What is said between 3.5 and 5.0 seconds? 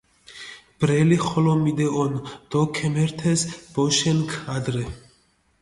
ბოშენქ ადრე.